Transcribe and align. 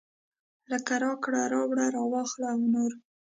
لکه 0.71 0.93
راکړه 1.03 1.41
راوړه 1.53 1.85
راواخله 1.95 2.47
او 2.55 2.61
نور. 2.73 2.91